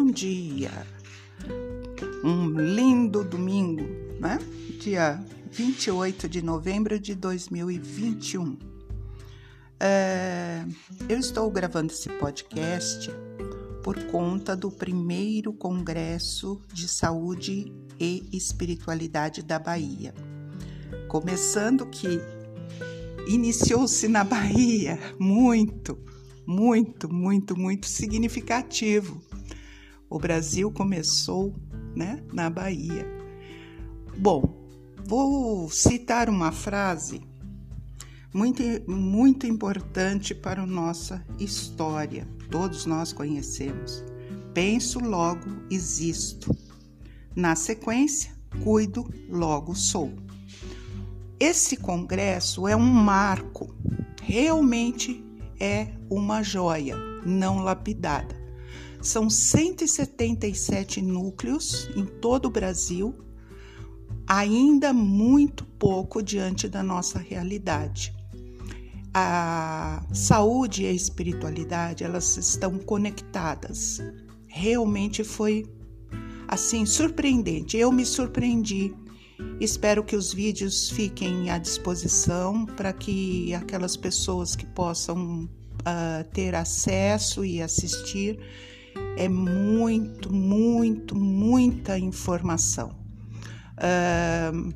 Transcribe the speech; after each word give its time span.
bom 0.00 0.10
dia. 0.10 0.70
Um 2.24 2.48
lindo 2.58 3.22
domingo, 3.22 3.82
né? 4.18 4.38
Dia 4.80 5.22
28 5.50 6.26
de 6.26 6.40
novembro 6.40 6.98
de 6.98 7.14
2021. 7.14 8.56
É, 9.78 10.64
eu 11.06 11.18
estou 11.18 11.50
gravando 11.50 11.92
esse 11.92 12.08
podcast 12.08 13.10
por 13.82 14.02
conta 14.04 14.56
do 14.56 14.70
primeiro 14.70 15.52
Congresso 15.52 16.62
de 16.72 16.88
Saúde 16.88 17.70
e 18.00 18.26
Espiritualidade 18.32 19.42
da 19.42 19.58
Bahia. 19.58 20.14
Começando 21.08 21.84
que 21.84 22.18
iniciou-se 23.28 24.08
na 24.08 24.24
Bahia 24.24 24.98
muito, 25.18 25.98
muito, 26.46 27.12
muito, 27.12 27.54
muito 27.54 27.86
significativo. 27.86 29.29
O 30.10 30.18
Brasil 30.18 30.72
começou 30.72 31.54
né, 31.94 32.20
na 32.32 32.50
Bahia. 32.50 33.06
Bom, 34.18 34.66
vou 35.06 35.70
citar 35.70 36.28
uma 36.28 36.50
frase 36.50 37.22
muito, 38.34 38.62
muito 38.90 39.46
importante 39.46 40.34
para 40.34 40.62
a 40.62 40.66
nossa 40.66 41.24
história. 41.38 42.26
Todos 42.50 42.86
nós 42.86 43.12
conhecemos. 43.12 44.04
Penso, 44.52 44.98
logo 44.98 45.48
existo. 45.70 46.56
Na 47.36 47.54
sequência, 47.54 48.32
cuido, 48.64 49.08
logo 49.28 49.76
sou. 49.76 50.12
Esse 51.38 51.76
congresso 51.76 52.66
é 52.66 52.74
um 52.74 52.80
marco, 52.80 53.72
realmente 54.22 55.24
é 55.58 55.86
uma 56.10 56.42
joia 56.42 56.96
não 57.24 57.60
lapidada. 57.60 58.39
São 59.02 59.30
177 59.30 61.00
núcleos 61.00 61.88
em 61.96 62.04
todo 62.04 62.46
o 62.46 62.50
Brasil, 62.50 63.14
ainda 64.26 64.92
muito 64.92 65.64
pouco 65.64 66.22
diante 66.22 66.68
da 66.68 66.82
nossa 66.82 67.18
realidade. 67.18 68.14
A 69.12 70.06
saúde 70.12 70.84
e 70.84 70.86
a 70.86 70.92
espiritualidade, 70.92 72.04
elas 72.04 72.36
estão 72.36 72.78
conectadas. 72.78 74.00
Realmente 74.46 75.24
foi 75.24 75.66
assim 76.46 76.84
surpreendente. 76.86 77.76
Eu 77.76 77.90
me 77.90 78.04
surpreendi 78.04 78.94
Espero 79.60 80.02
que 80.02 80.16
os 80.16 80.32
vídeos 80.32 80.90
fiquem 80.90 81.50
à 81.50 81.58
disposição 81.58 82.64
para 82.64 82.92
que 82.92 83.54
aquelas 83.54 83.96
pessoas 83.96 84.56
que 84.56 84.66
possam 84.66 85.48
uh, 85.80 86.24
ter 86.32 86.54
acesso 86.54 87.44
e 87.44 87.62
assistir. 87.62 88.38
É 89.16 89.28
muito, 89.28 90.32
muito, 90.32 91.14
muita 91.14 91.98
informação. 91.98 92.98
Uh, 93.76 94.72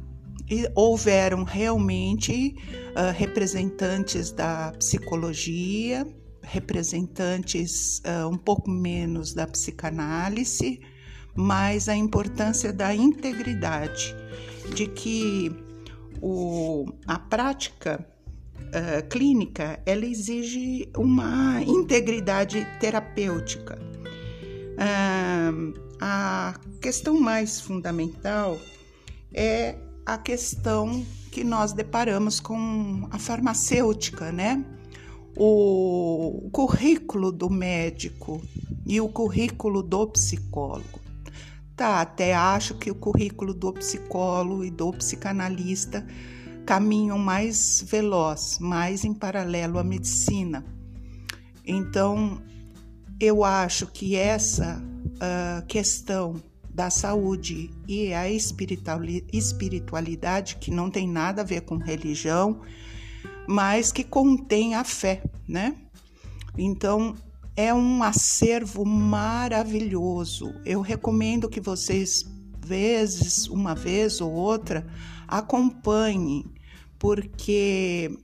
e 0.49 0.69
houveram 0.75 1.43
realmente 1.43 2.55
uh, 2.91 3.13
representantes 3.17 4.31
da 4.31 4.73
psicologia, 4.73 6.07
representantes 6.43 8.01
uh, 8.01 8.29
um 8.29 8.37
pouco 8.37 8.71
menos 8.71 9.33
da 9.33 9.47
psicanálise, 9.47 10.81
mas 11.35 11.89
a 11.89 11.97
importância 11.97 12.73
da 12.73 12.95
integridade 12.95 14.15
de 14.75 14.87
que 14.87 15.51
o, 16.21 16.87
a 17.07 17.19
prática 17.19 18.07
uh, 18.59 19.09
clínica 19.09 19.81
ela 19.87 20.05
exige 20.05 20.89
uma 20.97 21.63
integridade 21.63 22.67
terapêutica. 22.81 23.79
Uh, 24.75 25.75
a 26.01 26.55
questão 26.81 27.19
mais 27.21 27.61
fundamental 27.61 28.59
é 29.33 29.77
a 30.05 30.19
questão 30.19 31.05
que 31.31 31.43
nós 31.43 31.73
deparamos 31.73 32.41
com 32.41 33.09
a 33.11 33.19
farmacêutica, 33.19 34.31
né? 34.31 34.65
O 35.37 36.49
currículo 36.53 37.33
do 37.33 37.51
médico 37.51 38.41
e 38.87 39.01
o 39.01 39.09
currículo 39.09 39.83
do 39.83 40.07
psicólogo. 40.09 41.01
Tá, 41.75 42.01
até 42.01 42.35
acho 42.35 42.75
que 42.75 42.89
o 42.89 42.95
currículo 42.95 43.53
do 43.53 43.73
psicólogo 43.73 44.65
e 44.65 44.71
do 44.71 44.93
psicanalista 44.93 46.07
caminham 46.65 47.19
mais 47.19 47.85
veloz, 47.87 48.59
mais 48.59 49.05
em 49.05 49.15
paralelo 49.15 49.79
à 49.79 49.85
medicina. 49.85 50.65
Então, 51.67 52.43
eu 53.21 53.45
acho 53.45 53.87
que 53.87 54.17
essa 54.17 54.81
uh, 54.81 55.65
questão 55.67 56.43
da 56.69 56.91
saúde 56.91 57.71
e 57.87 58.13
a 58.13 58.29
espiritualidade, 58.29 60.57
que 60.57 60.73
não 60.73 60.91
tem 60.91 61.09
nada 61.09 61.43
a 61.43 61.45
ver 61.45 61.61
com 61.61 61.77
religião, 61.77 62.61
mas 63.47 63.93
que 63.93 64.03
contém 64.03 64.75
a 64.75 64.83
fé, 64.83 65.23
né? 65.47 65.77
Então, 66.59 67.15
é 67.57 67.73
um 67.73 68.03
acervo 68.03 68.85
maravilhoso. 68.85 70.53
Eu 70.65 70.81
recomendo 70.81 71.49
que 71.49 71.61
vocês, 71.61 72.25
vezes, 72.59 73.47
uma 73.47 73.75
vez 73.75 74.21
ou 74.21 74.33
outra, 74.33 74.87
acompanhem, 75.29 76.45
porque 77.05 78.19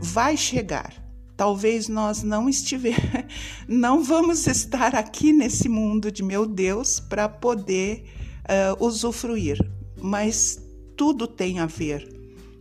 vai 0.00 0.36
chegar. 0.36 1.00
Talvez 1.36 1.86
nós 1.86 2.24
não 2.24 2.48
estiver, 2.48 3.28
não 3.68 4.02
vamos 4.02 4.48
estar 4.48 4.96
aqui 4.96 5.32
nesse 5.32 5.68
mundo 5.68 6.10
de 6.10 6.24
meu 6.24 6.44
Deus 6.44 6.98
para 6.98 7.28
poder 7.28 8.04
uh, 8.42 8.84
usufruir, 8.84 9.56
mas 10.02 10.60
tudo 10.96 11.28
tem 11.28 11.60
a 11.60 11.66
ver 11.66 12.04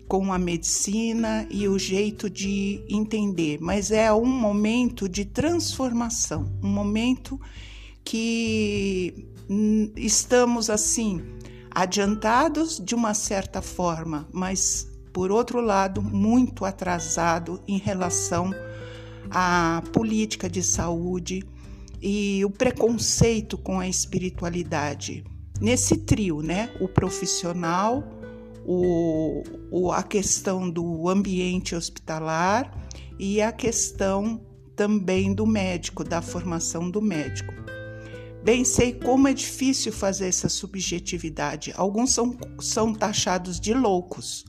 com 0.07 0.31
a 0.31 0.37
medicina 0.37 1.47
e 1.49 1.67
o 1.67 1.79
jeito 1.79 2.29
de 2.29 2.85
entender, 2.87 3.57
mas 3.59 3.89
é 3.89 4.13
um 4.13 4.23
momento 4.23 5.09
de 5.09 5.25
transformação, 5.25 6.47
um 6.61 6.69
momento 6.69 7.41
que 8.03 9.25
estamos 9.97 10.69
assim 10.69 11.23
adiantados 11.71 12.79
de 12.79 12.93
uma 12.93 13.15
certa 13.15 13.63
forma, 13.63 14.29
mas 14.31 14.93
por 15.15 15.31
outro 15.31 15.61
lado 15.61 16.01
muito 16.01 16.65
atrasado 16.65 17.61
em 17.65 17.77
relação 17.77 18.53
à 19.31 19.81
política 19.93 20.49
de 20.49 20.61
saúde 20.61 21.41
e 22.01 22.43
o 22.43 22.49
preconceito 22.49 23.57
com 23.57 23.79
a 23.79 23.87
espiritualidade. 23.87 25.23
Nesse 25.61 25.95
trio, 25.99 26.41
né? 26.41 26.69
O 26.81 26.89
profissional, 26.89 28.03
o, 28.65 29.41
o, 29.71 29.89
a 29.93 30.03
questão 30.03 30.69
do 30.69 31.07
ambiente 31.07 31.73
hospitalar 31.73 32.77
e 33.17 33.41
a 33.41 33.53
questão 33.53 34.41
também 34.75 35.33
do 35.33 35.47
médico, 35.47 36.03
da 36.03 36.21
formação 36.21 36.91
do 36.91 37.01
médico. 37.01 37.53
Bem, 38.43 38.65
sei 38.65 38.91
como 38.93 39.29
é 39.29 39.33
difícil 39.33 39.93
fazer 39.93 40.27
essa 40.27 40.49
subjetividade. 40.49 41.71
Alguns 41.77 42.13
são, 42.13 42.37
são 42.59 42.93
taxados 42.93 43.61
de 43.61 43.73
loucos, 43.73 44.43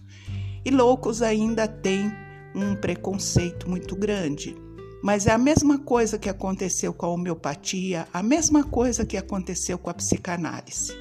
e 0.67 0.71
loucos 0.73 1.23
ainda 1.23 1.69
têm 1.69 2.13
um 2.53 2.75
preconceito 2.75 3.71
muito 3.71 3.95
grande. 3.95 4.57
Mas 5.01 5.29
é 5.29 5.31
a 5.31 5.39
mesma 5.39 5.79
coisa 5.79 6.19
que 6.19 6.29
aconteceu 6.29 6.93
com 6.93 7.07
a 7.07 7.11
homeopatia, 7.11 8.09
a 8.13 8.21
mesma 8.21 8.65
coisa 8.65 9.07
que 9.07 9.17
aconteceu 9.17 9.79
com 9.79 9.91
a 9.91 9.95
psicanálise. 9.95 10.93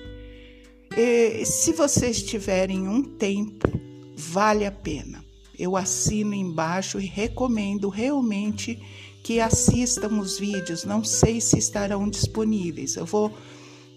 E, 0.96 1.44
se 1.46 1.74
vocês 1.74 2.22
tiverem 2.22 2.88
um 2.88 3.02
tempo, 3.02 3.68
vale 4.16 4.68
a 4.68 4.72
pena. 4.72 5.25
Eu 5.57 5.75
assino 5.75 6.36
embaixo 6.36 7.00
e 7.00 7.07
recomendo 7.07 7.89
realmente 7.89 8.80
que 9.24 9.39
assistam 9.39 10.19
os 10.19 10.38
vídeos. 10.38 10.86
Não 10.86 11.04
sei 11.04 11.42
se 11.42 11.57
estarão 11.57 12.07
disponíveis. 12.07 12.98
Eu 12.98 13.06
vou 13.07 13.36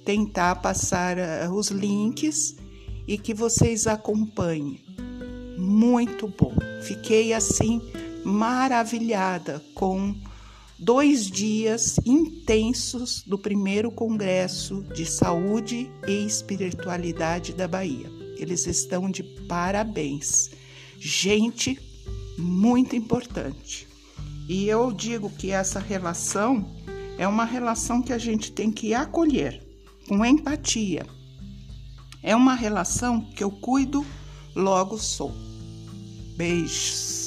tentar 0.03 0.55
passar 0.63 1.19
uh, 1.19 1.53
os 1.53 1.69
links 1.69 2.57
e 3.07 3.19
que 3.19 3.35
vocês 3.35 3.87
acompanhem. 3.87 4.81
Muito 5.59 6.29
bom. 6.29 6.55
Fiquei 6.83 7.33
assim 7.35 7.83
maravilhada 8.25 9.61
com 9.75 10.15
dois 10.79 11.29
dias 11.29 11.99
intensos 12.07 13.25
do 13.27 13.37
primeiro 13.37 13.91
Congresso 13.91 14.85
de 14.95 15.05
Saúde 15.05 15.91
e 16.07 16.25
Espiritualidade 16.25 17.53
da 17.53 17.67
Bahia. 17.67 18.09
Eles 18.37 18.69
estão 18.69 19.11
de 19.11 19.25
parabéns. 19.25 20.51
Gente 20.97 21.77
muito 22.39 22.95
importante. 22.95 23.89
E 24.49 24.69
eu 24.69 24.93
digo 24.93 25.29
que 25.29 25.51
essa 25.51 25.81
relação 25.81 26.65
é 27.19 27.27
uma 27.27 27.45
relação 27.45 28.01
que 28.01 28.13
a 28.13 28.19
gente 28.19 28.53
tem 28.53 28.71
que 28.71 28.95
acolher 28.95 29.61
com 30.07 30.25
empatia. 30.25 31.05
É 32.23 32.35
uma 32.37 32.55
relação 32.55 33.21
que 33.21 33.43
eu 33.43 33.51
cuido, 33.51 34.07
logo 34.59 34.99
sou. 34.99 35.33
Beijos. 36.37 37.18